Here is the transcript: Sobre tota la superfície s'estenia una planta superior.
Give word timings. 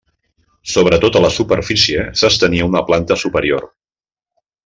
Sobre 0.75 0.97
tota 1.03 1.21
la 1.25 1.29
superfície 1.35 2.07
s'estenia 2.23 2.69
una 2.71 2.83
planta 2.89 3.19
superior. 3.27 3.71